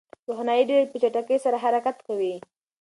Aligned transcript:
روښنايي 0.27 0.63
ډېر 0.71 0.83
په 0.91 0.97
چټکۍ 1.01 1.37
سره 1.45 1.57
حرکت 1.63 1.97
کوي. 2.07 2.35